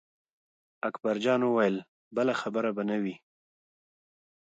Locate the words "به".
2.75-2.83